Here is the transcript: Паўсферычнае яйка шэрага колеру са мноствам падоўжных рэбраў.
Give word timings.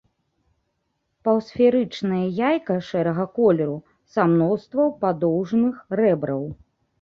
Паўсферычнае 1.27 2.21
яйка 2.49 2.77
шэрага 2.87 3.27
колеру 3.35 3.77
са 4.15 4.21
мноствам 4.33 4.89
падоўжных 5.05 5.75
рэбраў. 6.03 6.43